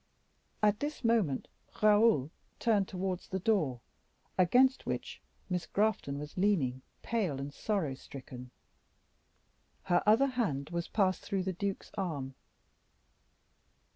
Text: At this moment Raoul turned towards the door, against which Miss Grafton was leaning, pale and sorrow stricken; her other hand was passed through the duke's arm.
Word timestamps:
At 0.63 0.79
this 0.79 1.03
moment 1.03 1.47
Raoul 1.79 2.31
turned 2.57 2.87
towards 2.87 3.27
the 3.27 3.37
door, 3.37 3.81
against 4.35 4.87
which 4.87 5.21
Miss 5.47 5.67
Grafton 5.67 6.17
was 6.17 6.37
leaning, 6.39 6.81
pale 7.03 7.39
and 7.39 7.53
sorrow 7.53 7.93
stricken; 7.93 8.49
her 9.83 10.01
other 10.07 10.25
hand 10.25 10.71
was 10.71 10.87
passed 10.87 11.21
through 11.21 11.43
the 11.43 11.53
duke's 11.53 11.91
arm. 11.99 12.33